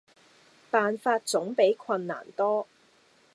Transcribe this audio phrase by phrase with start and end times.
[0.71, 2.65] 辦法總比困難多